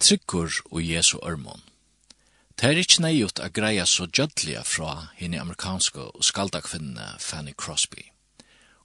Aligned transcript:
tryggur 0.00 0.52
og 0.70 0.82
Jesu 0.82 1.18
ørmon. 1.22 1.62
Det 2.58 2.70
er 2.70 2.78
ikke 2.80 3.02
nøyut 3.04 3.38
å 3.38 3.48
greia 3.54 3.84
så 3.86 4.06
gjødlige 4.06 4.64
fra 4.66 5.10
henne 5.18 5.38
amerikanske 5.38 6.08
skaldakvinnene 6.26 7.18
Fanny 7.22 7.54
Crosby. 7.54 8.08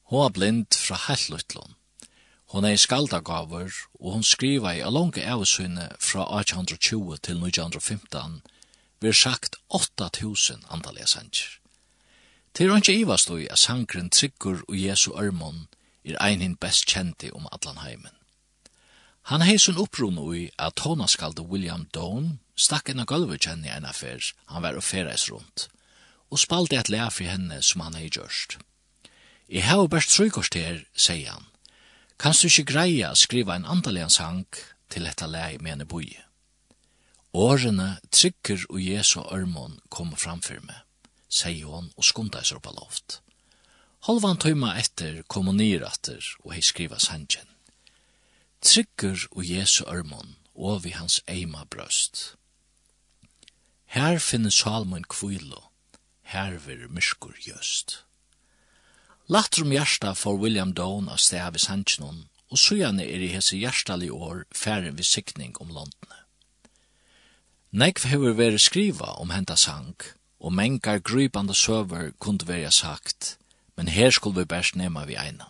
Hun 0.10 0.26
er 0.26 0.34
blind 0.36 0.78
fra 0.78 1.00
Hellutlund. 1.08 1.74
Hon 2.54 2.66
er 2.70 2.78
skaldagaver, 2.78 3.74
og 3.98 4.12
hon 4.14 4.24
skriva 4.24 4.76
i 4.78 4.84
alonge 4.86 5.26
avsyne 5.26 5.88
fra 5.98 6.28
1820 6.40 7.18
til 7.26 7.42
1915, 7.42 8.42
vir 9.02 9.18
sagt 9.18 9.58
8000 9.70 10.68
andalega 10.70 11.10
sanger. 11.10 11.58
Til 12.54 12.70
hon 12.70 12.86
ikke 12.86 13.00
ivast 13.02 13.32
og 13.34 13.42
at 13.50 13.58
sangren 13.58 14.10
Tryggur 14.14 14.62
og 14.68 14.78
Jesu 14.78 15.12
Ørmon 15.18 15.68
er 16.06 16.22
ein 16.22 16.56
best 16.56 16.86
kjenti 16.86 17.32
om 17.34 17.48
allan 17.52 17.82
heimen. 17.82 18.14
Han 19.32 19.42
hei 19.42 19.56
sin 19.58 19.80
upprun 19.80 20.18
ui 20.20 20.50
at 20.60 20.76
tonaskalde 20.76 21.46
William 21.48 21.86
Doan 21.96 22.40
stakk 22.60 22.90
enn 22.92 23.00
a 23.00 23.06
gulvet 23.08 23.46
kjenni 23.46 23.70
enn 23.72 23.88
affær 23.88 24.20
han 24.52 24.66
var 24.66 24.76
og 24.76 24.84
fereis 24.84 25.30
rundt, 25.32 25.70
og 26.28 26.42
spaldi 26.44 26.76
et 26.76 26.92
lea 26.92 27.08
for 27.08 27.32
henne 27.32 27.62
som 27.64 27.86
han 27.86 27.96
hei 27.96 28.10
gjørst. 28.10 28.58
I 29.48 29.64
hei 29.64 29.88
best 29.88 30.12
trøykost 30.12 30.58
her, 30.60 30.84
sier 30.92 31.38
han, 31.38 31.48
kanst 32.20 32.44
du 32.44 32.50
ikkje 32.50 32.68
greia 32.74 33.14
skriva 33.16 33.56
en 33.56 33.70
andalian 33.76 34.12
sang 34.12 34.44
til 34.92 35.08
etta 35.08 35.32
lei 35.32 35.56
mene 35.64 35.88
boi. 35.88 36.10
Årene 37.34 38.02
trykker 38.12 38.68
og 38.70 38.84
Jesu 38.84 39.22
ørmon 39.24 39.80
kom 39.90 40.12
framfyr 40.20 40.60
meg, 40.68 40.84
sier 41.32 41.72
hon 41.72 41.94
og 41.96 42.10
skunda 42.12 42.44
seg 42.44 42.60
på 42.60 42.76
loft. 42.76 43.22
Halvan 44.04 44.36
tøyma 44.36 44.76
etter 44.84 45.24
kom 45.32 45.48
hun 45.48 45.62
nyratter 45.64 46.28
og 46.44 46.58
hei 46.58 46.62
skriva 46.62 47.00
sangen 47.00 47.53
tryggur 48.64 49.28
og 49.32 49.44
Jesu 49.50 49.84
ørmon 49.88 50.36
og 50.56 50.84
vi 50.84 50.94
hans 50.96 51.22
eima 51.28 51.66
brøst. 51.70 52.36
Her 53.86 54.20
finner 54.20 54.50
Salmon 54.50 55.04
kvilo, 55.04 55.70
her 56.22 56.58
vir 56.58 56.88
myskur 56.90 57.36
just. 57.48 58.06
Latter 59.28 59.64
om 59.64 60.16
for 60.16 60.34
William 60.34 60.74
Doan 60.74 61.10
av 61.10 61.18
sted 61.18 61.40
av 61.40 61.58
Sanchinon, 61.58 62.28
og 62.50 62.58
sujane 62.58 63.04
er 63.04 63.22
i 63.22 63.32
hese 63.34 63.58
hjertali 63.58 64.10
år 64.10 64.46
færre 64.52 64.92
vi 64.92 65.04
sikning 65.04 65.56
om 65.60 65.70
landene. 65.70 66.20
Nekv 67.72 68.06
hever 68.06 68.34
veri 68.34 68.60
skriva 68.60 69.16
om 69.18 69.30
henta 69.30 69.56
sang, 69.56 69.96
og 70.40 70.54
mengar 70.54 71.00
grypande 71.00 71.56
søver 71.56 72.12
kunde 72.20 72.48
veri 72.48 72.72
sagt, 72.72 73.38
men 73.76 73.88
her 73.88 74.12
skulle 74.12 74.40
vi 74.40 74.46
bæst 74.46 74.76
nema 74.76 75.06
vi 75.06 75.16
eina. 75.16 75.50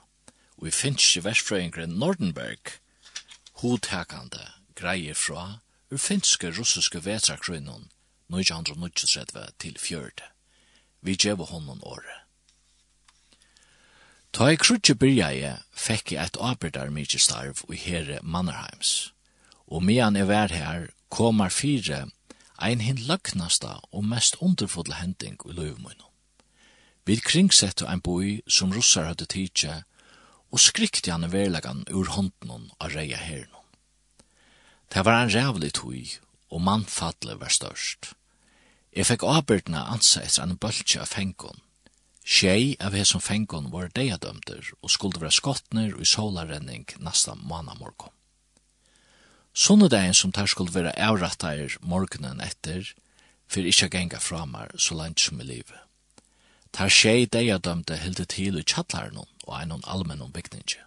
Og 0.58 0.66
vi 0.66 0.72
finnst 0.72 1.18
i 1.18 1.24
versfrøyngren 1.24 2.00
Nordenberg, 2.00 2.80
godtakande 3.64 4.44
greie 4.76 5.14
fra 5.16 5.60
ur 5.92 5.98
finske 5.98 6.50
russiske 6.52 7.00
vetrakrunnen 7.06 7.88
1939 8.34 9.46
til 9.60 9.78
40. 9.80 10.12
Vi 11.02 11.16
djevo 11.16 11.46
honom 11.48 11.80
åre. 11.84 12.18
Ta 14.34 14.50
i 14.52 14.60
krutje 14.60 14.96
byrjaje 15.00 15.54
fekk 15.86 16.12
jeg 16.12 16.26
et 16.26 16.40
arbeidar 16.50 16.92
mykje 16.92 17.22
starv 17.24 17.64
i 17.72 17.80
herre 17.80 18.20
Mannerheims. 18.24 19.14
Og 19.68 19.84
medan 19.84 20.20
jeg 20.20 20.28
var 20.28 20.52
her, 20.52 20.90
komar 21.10 21.50
fire 21.50 22.10
ein 22.60 22.82
hin 22.82 23.00
løgnasta 23.08 23.78
og 23.92 24.04
mest 24.04 24.36
underfodle 24.42 25.00
hending 25.00 25.40
i 25.46 25.56
løvmunnen. 25.56 26.10
Vi 27.06 27.16
kringsettu 27.16 27.88
ein 27.88 28.04
boi 28.04 28.42
som 28.48 28.76
russar 28.76 29.08
hadde 29.08 29.26
tidsje 29.26 29.84
og 30.54 30.62
skrikte 30.62 31.12
han 31.12 31.32
verlegan 31.34 31.82
ur 31.90 32.12
hånden 32.14 32.70
av 32.78 32.94
reia 32.94 33.18
herren. 33.18 33.50
Det 34.94 35.02
var 35.06 35.24
en 35.24 35.34
rævlig 35.34 35.72
tui, 35.74 36.04
og 36.54 36.62
mannfattelig 36.62 37.40
var 37.42 37.50
størst. 37.50 38.14
Jeg 38.94 39.10
fikk 39.10 39.26
avbyrdna 39.26 39.88
ansa 39.90 40.22
etter 40.22 40.46
en 40.46 40.60
bøltje 40.62 41.02
av 41.02 41.10
fengon. 41.10 41.58
Tjei 42.24 42.76
av 42.80 42.94
hesson 42.94 43.24
fengon 43.26 43.72
var 43.74 43.90
deadømter 43.98 44.70
og 44.84 44.94
skulle 44.94 45.20
være 45.20 45.34
skottner 45.34 45.96
og 45.96 46.06
i 46.06 46.08
solarenning 46.08 46.86
nasta 47.02 47.34
manamorgon. 47.34 48.14
Sånne 49.54 49.90
dagen 49.90 50.14
som 50.18 50.32
tar 50.34 50.48
skulle 50.50 50.74
være 50.74 50.94
avrattar 50.94 51.80
morgenen 51.82 52.42
etter, 52.42 52.94
for 53.50 53.66
ikkje 53.66 53.90
genga 53.90 54.22
framar 54.22 54.72
så 54.78 54.96
langt 54.98 55.22
som 55.22 55.42
i 55.42 55.50
livet. 55.50 55.82
Tar 56.74 56.90
tjei 56.90 57.26
deadømte 57.26 57.98
hilde 58.02 58.26
til 58.30 58.58
i 58.62 58.64
tjallarnon, 58.66 59.33
og 59.48 59.56
einon 59.60 59.84
allmennon 59.88 60.32
bygningi. 60.34 60.80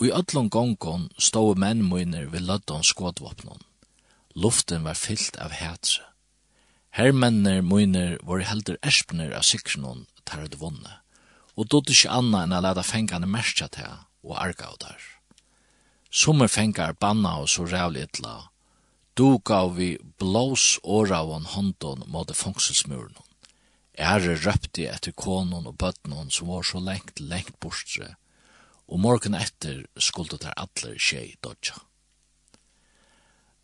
Og 0.00 0.06
i 0.08 0.12
öllum 0.16 0.48
gongon 0.48 1.10
stod 1.18 1.58
menn 1.60 1.82
munir 1.84 2.30
við 2.32 2.46
løddon 2.48 2.86
skådvåpnon. 2.86 3.60
Luften 4.34 4.86
var 4.86 4.96
fyllt 4.96 5.36
av 5.36 5.52
hætse. 5.52 6.06
Hermennir 6.90 7.62
munir 7.62 8.18
var 8.26 8.42
heldur 8.42 8.78
erspnir 8.82 9.34
av 9.36 9.44
sikrnon 9.46 10.06
tar 10.24 10.46
ut 10.46 10.56
vunne, 10.58 10.96
og 11.54 11.68
dod 11.70 11.90
ikkje 11.90 12.10
anna 12.10 12.44
enn 12.46 12.54
a 12.56 12.62
leta 12.64 12.82
fengane 12.86 13.28
merskja 13.30 13.68
til 13.76 13.98
og 14.26 14.36
arga 14.38 14.70
av 14.72 14.78
der. 14.82 15.02
Sommer 16.10 16.50
fengar 16.50 16.96
banna 16.98 17.36
og 17.42 17.48
så 17.52 17.66
rævlig 17.68 18.08
etla, 18.08 18.50
du 19.14 19.38
gav 19.44 19.76
vi 19.76 19.98
blås 20.18 20.78
åra 20.82 21.20
av 21.22 21.46
håndon 21.54 22.06
mot 22.06 22.30
fongsilsmuren. 22.36 23.14
Ære 24.00 24.38
røpte 24.40 24.86
etter 24.88 25.12
konon 25.12 25.68
og 25.68 25.76
bøtnon 25.76 26.30
som 26.32 26.48
var 26.48 26.64
så 26.64 26.80
lengt, 26.80 27.20
lengt 27.20 27.58
bortre, 27.60 28.14
og 28.88 29.00
morgen 29.00 29.36
etter 29.36 29.84
skulle 30.00 30.40
der 30.40 30.56
atler 30.56 30.96
skje 30.98 31.36
dodja. 31.44 31.76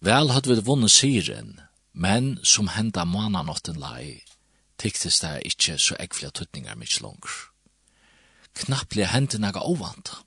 Vel 0.05 0.31
hadde 0.31 0.53
vi 0.53 0.67
vunnet 0.67 0.93
syren, 0.93 1.57
men 1.93 2.37
som 2.45 2.69
henda 2.69 3.07
mananotten 3.09 3.81
lai, 3.81 4.21
tyktes 4.77 5.23
det 5.25 5.47
ikkje 5.49 5.79
så 5.81 5.97
ekvile 6.05 6.31
tuttningar 6.31 6.77
mykje 6.77 7.03
langer. 7.07 7.37
Knapplig 8.57 9.09
hendte 9.09 9.41
naga 9.41 9.65
ovanta. 9.65 10.21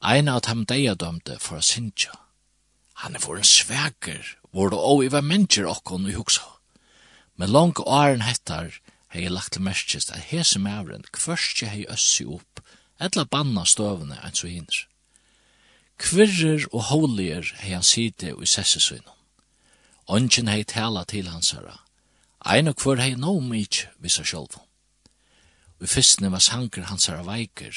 Ein 0.00 0.28
av 0.32 0.40
dem 0.46 0.64
deia 0.64 0.94
dømte 0.96 1.36
for 1.38 1.60
a 1.60 1.64
sinja. 1.64 2.16
Han 3.04 3.16
er 3.16 3.20
for 3.20 3.36
en 3.36 3.44
sveker, 3.44 4.24
det 4.52 4.80
og 4.80 5.04
iver 5.04 5.24
mennesker 5.24 5.68
okkon 5.68 6.08
i 6.08 6.16
hugsa. 6.16 6.44
Men 7.36 7.52
langt 7.52 7.80
åren 7.84 8.24
hettar, 8.24 8.72
hei 9.10 9.26
lagt 9.28 9.56
til 9.56 9.64
merkist 9.66 10.12
at 10.14 10.30
hese 10.30 10.60
mævren 10.62 11.04
kvørstje 11.12 11.68
hei 11.72 11.84
øssi 11.90 12.24
opp, 12.30 12.62
etla 13.02 13.24
banna 13.26 13.64
støvene 13.66 14.18
enn 14.22 14.36
så 14.38 14.50
hinner. 14.50 14.84
Kvirrer 16.00 16.66
og 16.70 16.86
holier 16.92 17.48
hei 17.60 17.74
han 17.74 17.86
side 17.86 18.32
og 18.36 18.44
i 18.46 18.50
sessesynum. 18.50 19.16
Ongen 20.06 20.48
hei 20.48 20.62
tala 20.64 21.04
til 21.04 21.28
hans 21.28 21.52
herra. 21.56 21.80
Ein 22.40 22.70
og 22.70 22.78
kvør 22.80 23.02
hei 23.02 23.14
no 23.18 23.34
mykj 23.44 23.86
vissa 24.00 24.24
sjolv. 24.24 24.56
Og 25.80 25.88
fyrstne 25.88 26.30
var 26.32 26.44
sanker 26.44 26.86
hans 26.88 27.08
herra 27.10 27.26
veiker, 27.26 27.74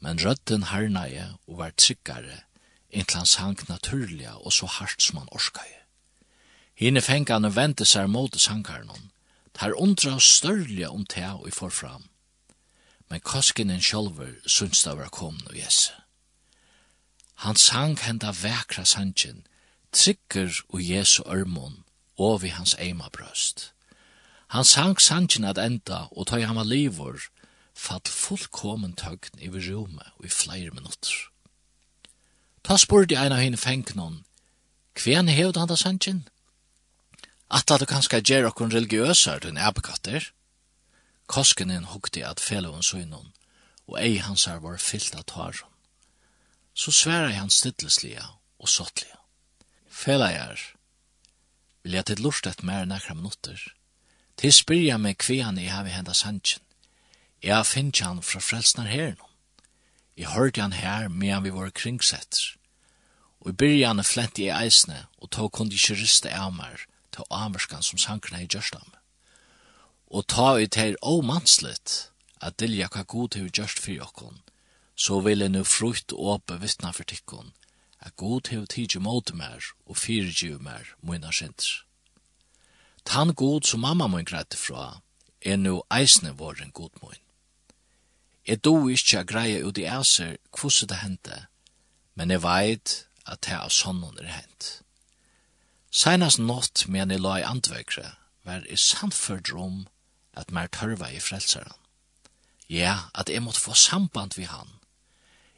men 0.00 0.20
rødden 0.24 0.66
harnaie 0.70 1.26
og 1.46 1.58
var 1.62 1.74
tryggare, 1.76 2.42
inntil 2.90 3.22
han 3.22 3.30
sank 3.30 3.68
naturliga 3.68 4.36
og 4.36 4.52
så 4.52 4.66
hardt 4.66 5.02
som 5.02 5.22
han 5.22 5.32
orskaie. 5.32 5.82
Hine 6.78 7.02
fengane 7.02 7.50
vente 7.54 7.86
seg 7.88 8.10
mot 8.10 8.36
sankaren 8.38 8.90
Her 9.60 9.74
undra 9.74 10.18
størlige 10.20 10.88
om 10.88 11.06
te 11.06 11.24
og 11.26 11.48
i 11.48 11.50
forfram. 11.50 12.04
Men 13.10 13.20
koskinen 13.20 13.80
sjolver 13.80 14.36
syns 14.46 14.82
det 14.84 14.96
var 14.98 15.08
kom 15.08 15.40
og 15.46 15.56
jesse. 15.56 15.92
Han 17.42 17.56
sang 17.56 17.98
henda 18.02 18.32
vekra 18.34 18.84
sangen, 18.84 19.46
trykker 19.92 20.50
og 20.68 20.82
jesu 20.82 21.22
ørmon, 21.26 21.84
og 22.18 22.42
vi 22.42 22.48
hans 22.48 22.74
eima 22.78 23.08
brøst. 23.12 23.72
Han 24.48 24.64
sang 24.64 25.00
sangen 25.00 25.44
at 25.44 25.58
enda, 25.58 26.06
og 26.10 26.26
tøy 26.26 26.42
han 26.42 26.56
var 26.56 26.64
livor, 26.66 27.20
fatt 27.74 28.08
fullkomen 28.08 28.96
tøgn 28.98 29.38
i 29.38 29.48
rume 29.48 30.02
og 30.18 30.24
i 30.24 30.28
flere 30.28 30.70
minutter. 30.70 31.14
Ta 32.64 32.76
spurte 32.76 33.16
ein 33.16 33.32
av 33.32 33.38
henne 33.38 33.56
fengnon, 33.56 34.24
hvem 34.98 35.28
hevd 35.30 35.56
han 35.56 35.68
da 35.70 35.76
sangen? 35.76 36.26
At 37.50 37.66
du 37.80 37.86
kanska 37.86 38.20
gjer 38.20 38.44
okkon 38.44 38.72
religiøsar 38.72 39.40
du 39.40 39.48
en 39.48 39.60
ebbekatter. 39.60 40.32
Koskenen 41.26 41.88
hukte 41.88 42.26
at 42.26 42.40
fellowun 42.40 42.82
søgnon, 42.82 43.32
og 43.88 43.96
ei 44.00 44.18
hansar 44.20 44.60
var 44.60 44.76
fyllt 44.76 45.16
av 45.16 45.24
tarron. 45.24 45.72
Så 46.74 46.92
sværa 46.92 47.32
han 47.32 47.50
stilleslia 47.50 48.24
og 48.58 48.68
sottlia. 48.68 49.16
Felajar, 49.88 50.60
vil 51.82 51.96
jeg 51.96 52.06
til 52.06 52.20
lort 52.22 52.46
et 52.46 52.62
mer 52.62 52.84
nekra 52.84 53.14
minutter. 53.14 53.58
Til 54.36 54.52
spyrja 54.52 54.98
meg 55.00 55.18
kvi 55.18 55.40
han 55.40 55.58
i 55.58 55.70
hevi 55.72 55.90
henda 55.90 56.14
sanchen. 56.14 56.62
Jeg 57.42 57.66
finnk 57.66 57.98
han 58.04 58.22
fra 58.22 58.40
frelsnar 58.40 58.86
herren. 58.86 59.24
Jeg 60.16 60.34
hørte 60.34 60.60
han 60.60 60.72
her 60.72 61.08
medan 61.08 61.44
vi 61.44 61.54
var 61.54 61.70
kringsetter. 61.70 62.56
Og 63.40 63.50
i 63.50 63.58
byrjan 63.58 64.04
flent 64.04 64.38
i 64.38 64.50
eisne, 64.50 65.06
og 65.18 65.30
tog 65.30 65.52
kundi 65.52 65.78
ikke 65.78 65.96
riste 66.00 66.30
av 66.34 66.52
meg, 66.52 66.84
til 67.18 67.26
amerskan 67.30 67.82
som 67.82 67.98
sankrna 67.98 68.44
i 68.44 68.46
gjørstam. 68.46 68.94
Og 70.08 70.26
ta 70.30 70.54
ut 70.56 70.78
her 70.78 70.94
omanslet 71.02 72.10
at 72.40 72.58
dilja 72.60 72.88
kva 72.88 73.02
god 73.02 73.34
hei 73.34 73.50
gjørst 73.50 73.82
fyrir 73.82 74.06
okkon, 74.06 74.38
så 74.94 75.20
vil 75.26 75.42
jeg 75.42 75.52
nu 75.52 75.64
frukt 75.64 76.14
åpe 76.14 76.60
vittna 76.62 76.92
for 76.94 77.04
tikkon, 77.04 77.52
at 77.98 78.16
god 78.16 78.48
hei 78.52 78.62
tidsi 78.66 79.02
mot 79.02 79.34
mer 79.34 79.72
og 79.86 79.98
fyrir 79.98 80.58
mer 80.62 80.94
moina 81.02 81.32
sindr. 81.34 81.84
Tan 83.04 83.34
god 83.34 83.66
som 83.66 83.80
mamma 83.80 84.06
moin 84.06 84.24
greit 84.24 84.54
fra, 84.54 85.00
er 85.40 85.56
nu 85.56 85.82
eisne 85.90 86.34
våren 86.38 86.70
god 86.70 86.90
moin. 87.02 87.22
Jeg 88.46 88.64
do 88.64 88.88
ikkje 88.88 89.20
a 89.20 89.24
greia 89.24 89.62
ut 89.64 89.78
i 89.78 89.84
æser 89.84 90.36
kvose 90.52 90.86
det 90.86 91.02
hente, 91.02 91.46
men 92.14 92.30
jeg 92.30 92.42
veit 92.42 93.06
at 93.26 93.42
det 93.44 93.56
av 93.58 93.70
sånnen 93.70 94.18
er 94.18 94.30
hent. 94.32 94.82
Seinas 95.98 96.36
nått 96.38 96.84
men 96.86 97.10
jeg 97.10 97.22
la 97.24 97.38
i 97.40 97.46
andvøkre, 97.46 98.12
var 98.46 98.66
i 98.70 98.76
samførd 98.78 99.50
rom 99.50 99.86
at 100.38 100.52
mer 100.54 100.68
tørva 100.70 101.08
i 101.10 101.18
frelseren. 101.18 101.74
Ja, 102.70 103.08
at 103.14 103.30
jeg 103.32 103.42
måtte 103.42 103.64
få 103.64 103.74
samband 103.74 104.36
vi 104.36 104.44
han. 104.46 104.68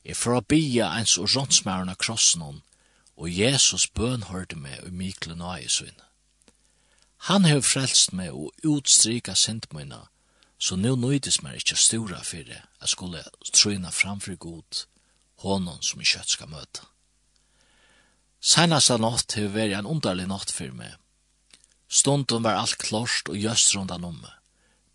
Jeg 0.05 0.17
får 0.17 0.41
bia 0.49 0.87
ens 0.97 1.19
og 1.21 1.29
rånsmæren 1.35 1.93
av 1.93 1.99
krossen 2.01 2.41
hon, 2.41 2.63
og 3.21 3.29
Jesus 3.29 3.85
bøn 3.87 4.31
hørte 4.31 4.57
meg 4.57 4.81
og 4.87 4.95
Mikle 4.97 5.37
nøye 5.37 5.69
sin. 5.69 5.99
Han 7.29 7.45
har 7.45 7.61
frelst 7.61 8.15
meg 8.17 8.33
og 8.33 8.55
utstrika 8.65 9.35
sintmøyna, 9.37 10.07
så 10.57 10.77
nå 10.77 10.95
nøydes 10.97 11.43
meg 11.45 11.61
ikke 11.61 11.77
stora 11.77 12.23
for 12.25 12.49
det, 12.49 12.63
jeg 12.81 12.95
skulle 12.95 13.25
trøyna 13.53 13.93
framfor 13.93 14.41
god, 14.41 14.87
hånden 15.45 15.85
som 15.85 16.01
i 16.01 16.09
kjøtt 16.09 16.33
skal 16.33 16.49
møte. 16.49 16.89
Senaste 18.41 18.97
natt 18.97 19.37
har 19.37 19.53
vært 19.53 19.77
en 19.77 19.89
underlig 19.89 20.25
natt 20.31 20.53
for 20.55 20.73
meg. 20.73 20.97
Stunden 21.93 22.45
var 22.47 22.57
alt 22.57 22.79
klart 22.81 23.29
og 23.29 23.37
gjøst 23.37 23.75
rundt 23.77 23.93
om 23.93 24.17
meg. 24.17 24.37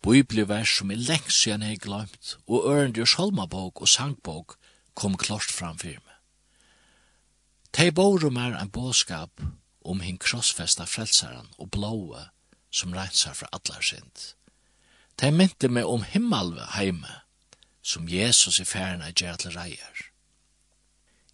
Biblivers 0.02 0.76
som 0.78 0.90
er 0.90 1.02
lengst 1.02 1.42
siden 1.42 1.64
jeg 1.66 1.80
glemt, 1.82 2.36
og 2.46 2.66
Ørendjørs 2.70 3.16
holmabog 3.18 3.82
og 3.82 3.90
sangbok 3.90 4.56
kom 4.94 5.16
klart 5.18 5.50
fram 5.50 5.78
for 5.78 5.94
meg. 5.94 6.16
De 7.76 7.90
bor 7.92 8.24
om 8.24 8.38
er 8.40 8.56
en 8.56 8.70
båskap 8.72 9.42
om 9.84 10.00
hinn 10.02 10.18
krossfesta 10.18 10.86
frelseren 10.88 11.50
og 11.58 11.70
blåe 11.74 12.28
som 12.70 12.94
reinsar 12.94 13.36
fra 13.38 13.50
allar 13.52 13.82
sind. 13.84 14.32
De 15.20 15.30
mynte 15.30 15.68
meg 15.68 15.86
om 15.86 16.02
himmelve 16.02 16.66
heime, 16.74 17.22
som 17.82 18.08
Jesus 18.08 18.58
i 18.60 18.66
færen 18.66 19.02
er 19.02 19.12
til 19.14 19.54
reier. 19.54 20.06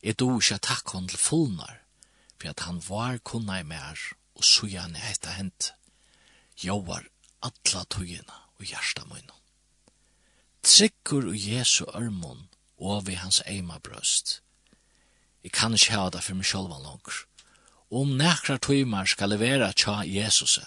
Jeg 0.03 0.19
dog 0.19 0.43
ikke 0.43 0.59
takk 0.59 0.93
hon 0.93 1.09
til 1.09 1.19
fullnar, 1.19 1.82
for 2.43 2.51
at 2.51 2.61
han 2.67 2.83
var 2.89 3.19
kunna 3.19 3.61
i 3.61 3.63
mer, 3.63 3.99
og 4.35 4.45
så 4.45 4.67
gjerne 4.67 4.99
hetta 4.99 5.31
hent, 5.37 5.73
jovar 6.59 7.07
alla 7.43 7.85
tøyina 7.87 8.39
og 8.59 8.67
hjärsta 8.67 9.05
munnen. 9.07 9.39
Tryggur 10.63 11.29
og 11.31 11.39
Jesu 11.39 11.85
ørmon 11.95 12.49
og 12.79 13.07
vi 13.07 13.15
hans 13.15 13.43
eima 13.47 13.79
brøst. 13.79 14.41
Jeg 15.43 15.53
kan 15.53 15.75
ikke 15.75 15.95
ha 15.95 16.09
det 16.11 16.23
for 16.23 16.39
meg 16.39 16.47
sjølva 16.47 16.79
langer. 16.83 17.23
Om 17.91 18.15
nekra 18.19 18.59
tøymar 18.59 19.11
skal 19.11 19.35
levera 19.35 19.73
tja 19.75 20.03
Jesus, 20.07 20.59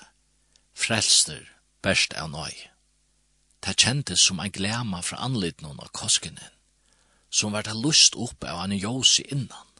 frelster 0.76 1.44
best 1.84 2.16
av 2.16 2.32
nøy. 2.32 2.56
Det 3.64 3.76
kjentes 3.82 4.24
som 4.24 4.40
ein 4.40 4.54
glema 4.54 5.02
fra 5.02 5.24
anlitnån 5.28 5.80
av 5.80 5.92
koskenen, 5.92 6.52
som 7.30 7.56
vart 7.56 7.72
lust 7.74 8.16
opp 8.16 8.44
av 8.48 8.64
en 8.64 8.78
jose 8.78 9.24
innan 9.28 9.75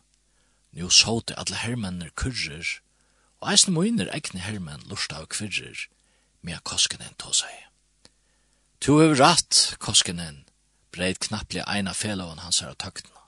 Nu 0.76 0.90
det 0.90 1.36
alle 1.38 1.56
hermennir 1.56 2.12
kurrer, 2.16 2.68
og 3.40 3.52
eisne 3.52 3.74
moiner 3.74 4.10
egne 4.12 4.42
hermenn 4.44 4.84
lursta 4.90 5.22
av 5.22 5.30
kvirrer, 5.32 5.88
mea 6.44 6.60
koskenen 6.68 7.16
tå 7.18 7.32
seg. 7.32 7.54
Tu 8.84 8.92
hever 9.00 9.16
ratt, 9.16 9.78
koskenen, 9.80 10.44
breit 10.92 11.20
knappli 11.24 11.64
eina 11.64 11.94
felavan 11.94 12.44
hans 12.44 12.60
her 12.60 12.74
av 12.74 12.80
tøkna. 12.84 13.24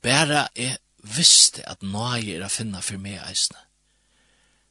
Bæra 0.00 0.48
er 0.54 0.78
visste 1.02 1.62
at 1.68 1.84
nøye 1.84 2.38
er 2.38 2.44
a 2.46 2.48
finna 2.48 2.80
for 2.80 2.98
meg 2.98 3.20
eisne. 3.20 3.60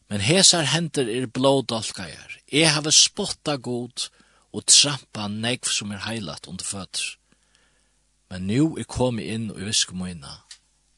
Men 0.09 0.21
hesar 0.21 0.67
hender 0.69 1.09
er 1.09 1.29
blådolkajar. 1.29 2.39
Jeg 2.51 2.73
hava 2.73 2.91
spotta 2.93 3.55
god 3.57 4.09
og 4.53 4.65
trampa 4.69 5.27
negv 5.29 5.69
som 5.69 5.91
er 5.91 6.03
heilat 6.05 6.47
under 6.47 6.65
føtter. 6.65 7.15
Men 8.29 8.47
nu 8.49 8.75
er 8.77 8.89
komi 8.89 9.25
inn 9.33 9.51
og 9.53 9.61
viskum 9.65 10.01
og 10.01 10.11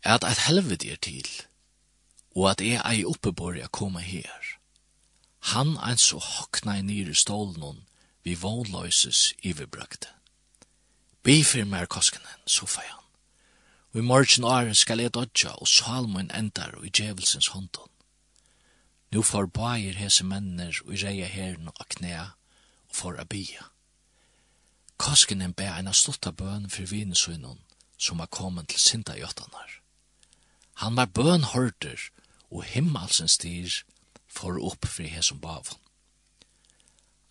at 0.08 0.24
eit 0.24 0.46
helvete 0.48 0.92
er 0.92 1.02
til, 1.04 1.28
og 2.36 2.52
at 2.52 2.62
jeg 2.62 2.80
er 2.80 3.10
oppebore 3.10 3.66
å 3.66 3.74
koma 3.74 4.00
her. 4.00 4.54
Han 5.54 5.76
ein 5.84 6.00
så 6.00 6.20
hokna 6.20 6.78
i 6.80 6.86
nyre 6.86 7.16
i 7.16 7.18
stålen 7.18 7.84
vi 8.24 8.36
vånløses 8.36 9.34
iverbrøkte. 9.44 10.10
Bifir 11.24 11.66
mer 11.66 11.86
koskenen, 11.86 12.42
så 12.46 12.66
feir 12.66 12.92
han. 12.92 13.04
Og 13.94 14.00
i 14.00 14.06
morgen 14.06 14.44
åren 14.44 14.76
skal 14.76 15.00
jeg 15.00 15.14
dodja, 15.16 15.54
og 15.60 15.68
salmen 15.68 16.32
endar 16.36 16.76
og 16.78 16.86
i 16.86 16.92
djevelsens 16.92 17.48
hånden. 17.56 17.92
Nå 19.12 19.24
får 19.24 19.48
bajer 19.56 19.96
hese 19.96 20.26
menner 20.28 20.76
og 20.86 20.94
i 20.94 21.00
reia 21.04 21.28
herren 21.32 21.72
og 21.72 21.88
knæ, 21.96 22.20
og 22.90 22.96
får 22.96 23.20
abia. 23.24 23.72
Koskenen 24.98 25.54
be 25.54 25.68
eina 25.72 25.96
av 25.96 26.00
stutta 26.00 26.32
bøn 26.32 26.70
for 26.70 26.90
vinesunnen, 26.92 27.60
som 27.98 28.20
har 28.20 28.28
er 28.28 28.36
kommet 28.40 28.68
til 28.70 28.80
sinda 28.80 29.16
i. 29.16 29.24
Han 30.84 30.96
var 30.96 31.06
bøn 31.06 31.26
bønhørter, 31.26 32.10
og 32.52 32.64
himmelsen 32.64 33.28
styr 33.28 33.82
for 34.28 34.60
opp 34.62 34.86
fri 34.86 35.08
hesum 35.10 35.40
bavon. 35.42 35.80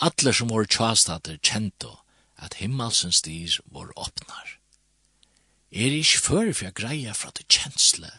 Atler 0.02 0.34
som 0.36 0.50
var 0.50 0.66
tjastater 0.66 1.38
kjento 1.38 1.94
at 2.36 2.58
himmelsen 2.60 3.12
styr 3.12 3.60
var 3.72 3.92
åpnar. 3.96 4.58
Er 5.70 5.94
ikk 5.94 6.18
før 6.26 6.52
for 6.52 6.66
jeg 6.66 6.76
greia 6.80 7.14
fra 7.14 7.30
det 7.38 7.46
kjensle 7.48 8.10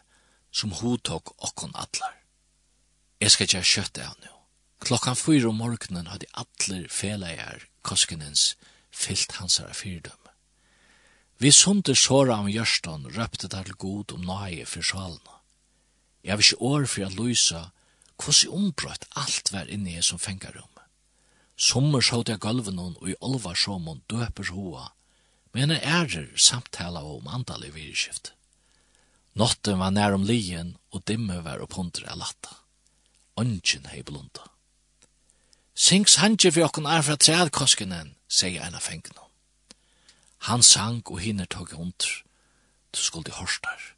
som 0.52 0.72
tok 1.04 1.34
okkon 1.38 1.76
atler. 1.76 2.16
Jeg 3.22 3.32
skal 3.32 3.48
ikke 3.48 3.64
kjøtte 3.74 4.08
av 4.08 4.16
nå. 4.24 4.34
Klokkan 4.80 5.16
fyra 5.16 5.50
om 5.50 5.58
morgenen 5.58 6.08
hadde 6.08 6.30
atler 6.34 6.88
felegar 6.90 7.68
koskenens 7.82 8.56
fyllt 8.92 9.38
hansara 9.42 9.74
fyrdøm. 9.74 10.27
Vi 11.38 11.51
sunde 11.51 11.94
såra 11.95 12.39
om 12.42 12.48
gjørston, 12.50 13.12
røpte 13.13 13.48
der 13.48 13.68
til 13.68 13.78
god 13.78 14.13
om 14.16 14.24
nøye 14.25 14.66
for 14.66 14.81
salene. 14.81 15.36
Jeg 16.24 16.34
har 16.34 16.42
ikke 16.42 16.62
år 16.66 16.88
for 16.89 17.06
å 17.06 17.13
lyse 17.13 17.60
hvordan 18.18 18.56
ombrøtt 18.57 19.06
alt 19.22 19.51
var 19.54 19.69
inne 19.69 19.94
i 20.00 20.01
som 20.01 20.18
fengarum. 20.19 20.72
Sommer 21.57 22.01
sjåte 22.01 22.34
jeg 22.34 22.42
gulven 22.42 22.80
og 22.81 23.06
i 23.10 23.16
olva 23.22 23.54
sjåmon 23.54 24.01
døper 24.10 24.50
hoa, 24.54 24.92
men 25.54 25.74
jeg 25.74 25.86
ærer 25.86 26.28
samtala 26.38 27.01
om 27.06 27.30
andalig 27.30 27.72
virskift. 27.74 28.33
Notten 29.38 29.78
var 29.78 29.94
nær 29.94 30.18
om 30.18 30.25
lien, 30.25 30.75
og 30.90 31.06
dimme 31.06 31.38
var 31.45 31.62
oppundre 31.62 32.10
av 32.10 32.18
latta. 32.24 32.57
Ongen 33.38 33.86
hei 33.92 34.01
blunda. 34.01 34.50
Sings 35.78 36.18
hanje 36.18 36.50
for 36.50 36.64
jokken 36.66 36.90
er 36.90 37.06
fra 37.06 37.18
trædkoskenen, 37.21 38.16
sier 38.26 38.66
en 38.66 38.78
av 38.78 38.85
fengene. 38.85 39.27
Han 40.38 40.64
sang 40.64 41.02
og 41.06 41.20
hinner 41.20 41.46
tog 41.46 41.74
under. 41.74 42.24
Du 42.94 43.00
skulle 43.00 43.32
horstar. 43.32 43.98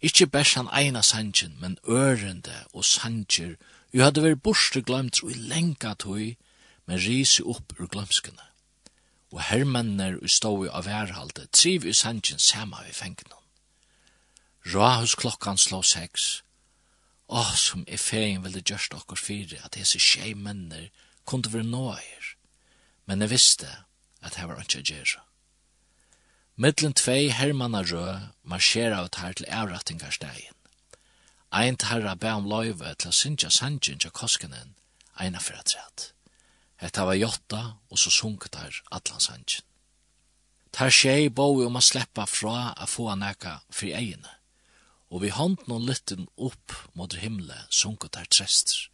Ikkje 0.00 0.26
bæs 0.26 0.54
han 0.54 0.68
eina 0.72 1.02
sangen, 1.02 1.56
men 1.60 1.78
ørende 1.88 2.64
og 2.72 2.84
sanger, 2.84 3.56
jo 3.92 4.04
hadde 4.04 4.22
vært 4.24 4.42
borste 4.42 4.82
glemt 4.82 5.22
og 5.22 5.32
i 5.32 5.34
lenga 5.34 5.94
tog, 5.94 6.36
men 6.86 7.02
risi 7.04 7.42
opp 7.42 7.74
ur 7.78 7.90
glemskene. 7.92 8.46
Og 9.30 9.42
hermenner 9.42 10.16
og 10.22 10.30
stå 10.30 10.52
i 10.64 10.70
av 10.72 10.86
værhalde, 10.88 11.46
triv 11.52 11.86
i 11.86 11.92
sangen 11.92 12.38
sama 12.38 12.82
vi 12.86 12.92
fengnon. 12.96 13.44
Rahus 14.66 15.14
klokkan 15.14 15.58
slå 15.58 15.82
seks. 15.82 16.42
Åh, 17.28 17.54
som 17.54 17.84
i 17.86 17.96
feien 17.96 18.42
ville 18.42 18.62
gjørst 18.62 18.94
okkur 18.94 19.16
fyre, 19.16 19.60
at 19.64 19.78
hese 19.78 20.00
tjei 20.02 20.34
menner 20.34 20.88
kunde 21.24 21.52
være 21.52 21.68
nåer. 21.68 22.34
Men 23.06 23.20
jeg 23.22 23.30
visste 23.30 23.68
at 24.22 24.34
her 24.34 24.50
var 24.50 24.60
ikke 24.60 24.82
gjerra. 24.82 25.22
Mittlen 26.60 26.92
tvei 26.92 27.30
hermanna 27.32 27.80
rø 27.88 28.06
marsjera 28.44 28.98
ut 29.06 29.16
her 29.16 29.32
til 29.32 29.46
avrattingarstegin. 29.48 30.58
Ein 31.60 31.78
tarra 31.80 32.12
bæ 32.14 32.34
om 32.36 32.48
loive 32.52 32.90
til 33.00 33.08
a 33.08 33.12
sinja 33.16 33.48
sanjin 33.48 34.02
til 34.04 34.12
koskenen, 34.12 34.74
eina 35.16 35.40
fyrir 35.40 35.62
atræt. 35.62 36.12
Hetta 36.76 37.08
var 37.08 37.16
jotta, 37.16 37.62
og 37.90 37.98
så 37.98 38.10
sunket 38.10 38.60
her 38.60 38.76
allan 38.92 39.24
sanjen. 39.24 39.64
Tar 40.72 40.92
sjei 40.92 41.32
boi 41.32 41.64
om 41.64 41.80
a 41.80 41.80
sleppa 41.80 42.28
fra 42.28 42.74
a 42.76 42.84
få 42.84 43.08
neka 43.14 43.56
fri 43.72 43.94
egene, 43.96 44.36
og 45.08 45.24
vi 45.24 45.32
hånd 45.32 45.64
noen 45.64 45.88
lytten 45.88 46.28
opp 46.36 46.76
mot 46.92 47.16
himle 47.24 47.56
sunket 47.70 48.20
her 48.20 48.28
trester. 48.28 48.90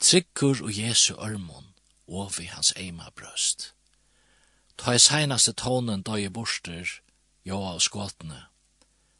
Tryggur 0.00 0.64
og 0.64 0.72
Jesu 0.72 1.14
ørmon, 1.20 1.74
og 2.08 2.32
vi 2.38 2.48
hans 2.48 2.72
eima 2.80 3.12
brøst. 3.12 3.74
Ta 4.78 4.94
i 4.94 5.00
seinaste 5.02 5.52
tånen 5.58 6.04
døg 6.06 6.28
i 6.28 6.30
borster, 6.30 6.90
ja 7.44 7.58
og 7.74 7.82
skåtene. 7.82 8.44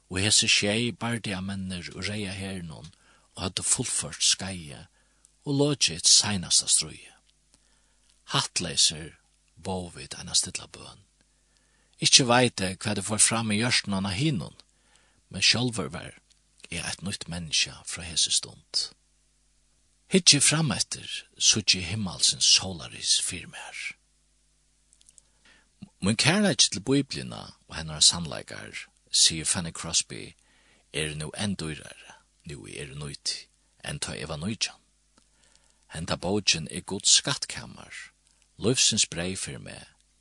Og 0.09 0.23
hese 0.23 0.49
tjei 0.49 0.93
bardia 0.93 1.41
menner 1.45 1.91
og 1.95 2.07
reia 2.09 2.33
hernon, 2.33 2.93
og 3.35 3.43
hadde 3.43 3.67
fullført 3.67 4.23
skeie, 4.25 4.87
og 5.45 5.59
lodget 5.61 6.09
seinaste 6.09 6.69
strøye. 6.71 7.15
Hattleiser 8.33 9.19
bovid 9.57 10.15
enn 10.21 10.33
stilla 10.37 10.69
bøn. 10.73 11.05
Ikkje 12.05 12.29
veite 12.29 12.71
hva 12.79 12.95
det 12.95 13.07
får 13.09 13.21
fram 13.25 13.50
i 13.50 13.59
hjørsten 13.59 13.97
av 13.99 14.15
hinnon, 14.15 14.55
men 15.29 15.45
sjølver 15.45 15.91
var 15.91 16.15
er 16.71 16.85
eit 16.85 17.03
nytt 17.03 17.27
menneske 17.33 17.75
fra 17.88 18.05
hese 18.05 18.31
stund. 18.33 18.88
Hittje 20.12 20.41
fram 20.41 20.71
etter, 20.73 21.09
suttje 21.37 21.83
himmelsens 21.85 22.47
solaris 22.57 23.19
firmer. 23.25 23.68
Mun 26.00 26.17
kærleik 26.17 26.59
til 26.59 26.81
Biblina 26.81 27.40
og 27.69 27.76
hennar 27.76 28.00
sannleikar, 28.00 28.85
sier 29.11 29.45
Fanny 29.45 29.73
Crosby, 29.73 30.37
er 30.93 31.17
nu 31.19 31.33
enn 31.35 31.57
dyrare, 31.59 32.12
nu 32.47 32.69
er 32.71 32.93
nøyt, 32.95 33.33
enn 33.83 33.99
ta 33.99 34.14
eva 34.14 34.37
nøytjan. 34.38 34.78
Henta 35.90 36.14
bógin 36.14 36.69
er 36.71 36.87
god 36.87 37.11
skattkammar, 37.11 37.90
løvsins 38.62 39.09
brei 39.11 39.35
fyrir 39.35 39.59
me, 39.59 39.81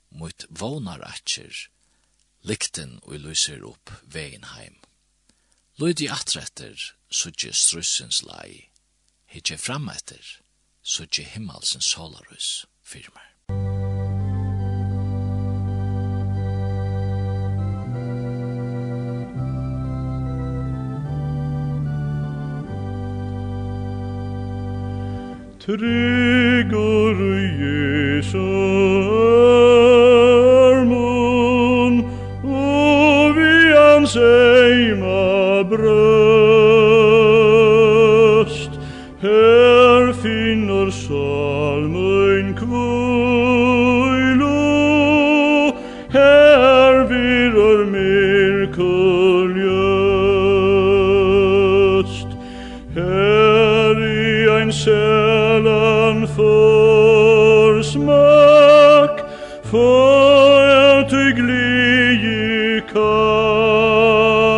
mot 0.10 0.48
vånar 0.50 1.06
atjer, 1.06 1.70
likten 2.42 2.98
og 3.04 3.22
lyser 3.28 3.62
opp 3.70 3.94
vegin 4.02 4.50
heim. 4.56 4.82
Løydi 5.78 6.10
atretter, 6.10 6.74
sutje 7.12 7.54
strussins 7.54 8.24
lai, 8.26 8.72
hitje 9.30 9.62
fram 9.62 9.92
etter, 9.94 10.40
sutje 10.82 11.22
himmelsens 11.36 11.86
solarus 11.86 12.66
firmer. 12.82 13.37
Tryggur 25.68 27.18
Jesu 27.60 28.40
armun, 30.72 31.94
og 32.44 33.36
vi 33.36 33.56
hans 33.76 34.16
eima 34.16 35.64
brød, 35.68 36.57
kan 62.82 64.58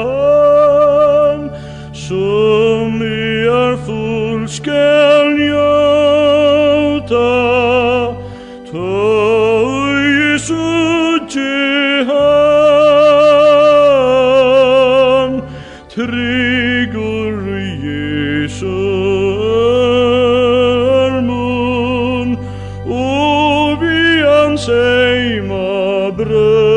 Som 1.93 3.01
i 3.01 3.45
er 3.47 3.77
full 3.85 4.47
skal 4.47 5.35
njóta. 5.37 7.31
Tøy 8.71 10.37
suttje 10.37 12.03
han 12.09 12.21
Tryggur 15.89 17.35
Jesus 17.83 18.89
brød 26.19 26.68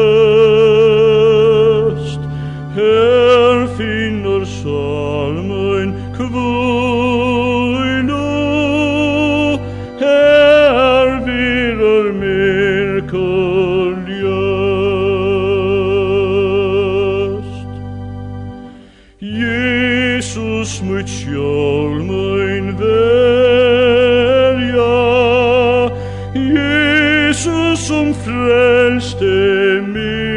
som 27.83 28.15
frelste 28.15 29.83
mig. 29.95 30.33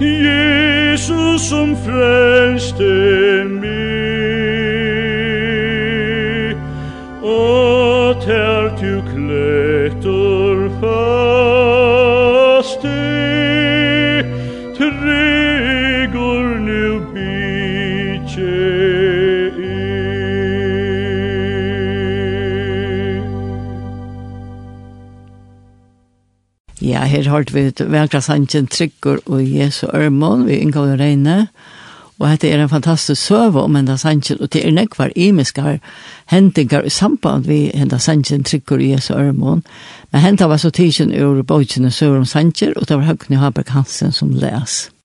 Jesus 0.00 1.48
som 1.48 1.76
frälste 1.76 3.53
her 27.14 27.28
har 27.30 27.44
vi 27.54 27.68
vekra 27.78 28.20
sannsyn 28.20 28.66
trykker 28.66 29.20
og 29.30 29.42
Jesu 29.46 29.86
Ørmån 29.86 30.46
vi 30.48 30.58
inngår 30.58 30.94
og 30.94 31.00
regne, 31.00 31.36
og 32.18 32.28
dette 32.30 32.50
er 32.50 32.62
en 32.62 32.70
fantastisk 32.70 33.22
søve 33.22 33.62
om 33.62 33.74
henne 33.74 33.96
sannsyn, 33.98 34.40
og 34.40 34.50
det 34.52 34.64
er 34.66 34.74
nekvar 34.74 35.14
imiske 35.16 35.78
hendinger 36.30 36.86
i 36.86 36.90
samband 36.90 37.46
vi 37.46 37.70
henne 37.74 37.98
sannsyn 37.98 38.42
trykker 38.46 38.76
og 38.80 38.88
Jesu 38.88 39.14
Ørmån. 39.14 39.62
men 40.12 40.20
henta 40.20 40.46
var 40.46 40.56
så 40.56 40.70
tidsen 40.70 41.14
ur 41.14 41.42
bøtjene 41.42 41.90
søver 41.90 42.18
om 42.18 42.24
sannsyn, 42.24 42.72
og 42.76 42.88
det 42.88 42.96
var 42.96 43.04
Høgne 43.04 43.36
Haberg 43.36 43.70
Hansen 43.70 44.12
som 44.12 44.30
les. 44.30 44.90